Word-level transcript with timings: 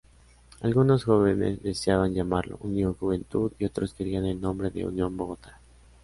Algunos 0.61 1.03
jóvenes 1.03 1.61
deseaban 1.61 2.15
llamarlo 2.15 2.57
"Unión 2.61 2.95
Juventud" 2.95 3.51
y 3.59 3.65
otros 3.65 3.93
querían 3.93 4.25
el 4.25 4.41
nombre 4.41 4.71
de 4.71 4.83
"Unión 4.87 5.15
Bogotá". 5.15 5.61